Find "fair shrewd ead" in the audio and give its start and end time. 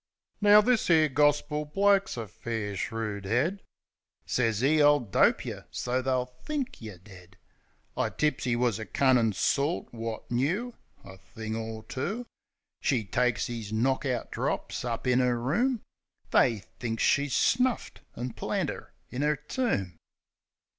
2.27-3.61